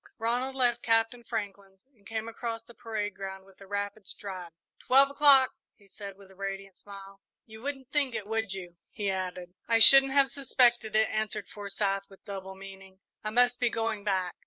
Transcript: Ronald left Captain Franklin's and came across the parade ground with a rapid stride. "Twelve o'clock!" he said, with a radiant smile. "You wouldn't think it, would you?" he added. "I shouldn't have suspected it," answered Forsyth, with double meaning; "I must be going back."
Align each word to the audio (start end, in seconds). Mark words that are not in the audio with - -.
Ronald 0.17 0.55
left 0.55 0.81
Captain 0.81 1.23
Franklin's 1.23 1.81
and 1.95 2.07
came 2.07 2.27
across 2.27 2.63
the 2.63 2.73
parade 2.73 3.13
ground 3.13 3.45
with 3.45 3.61
a 3.61 3.67
rapid 3.67 4.07
stride. 4.07 4.49
"Twelve 4.79 5.11
o'clock!" 5.11 5.51
he 5.75 5.87
said, 5.87 6.17
with 6.17 6.31
a 6.31 6.35
radiant 6.35 6.75
smile. 6.75 7.21
"You 7.45 7.61
wouldn't 7.61 7.91
think 7.91 8.15
it, 8.15 8.25
would 8.25 8.51
you?" 8.51 8.77
he 8.89 9.11
added. 9.11 9.53
"I 9.67 9.77
shouldn't 9.77 10.13
have 10.13 10.31
suspected 10.31 10.95
it," 10.95 11.07
answered 11.07 11.49
Forsyth, 11.49 12.09
with 12.09 12.25
double 12.25 12.55
meaning; 12.55 12.99
"I 13.23 13.29
must 13.29 13.59
be 13.59 13.69
going 13.69 14.03
back." 14.03 14.33